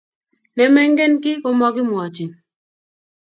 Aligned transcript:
ne 0.55 0.65
mengen 0.73 1.13
kii 1.23 1.41
ko 1.41 1.49
makimwachin 1.59 2.31